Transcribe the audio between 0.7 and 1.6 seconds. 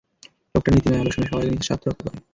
নীতি নয়, আদর্শ নয়, সবার আগে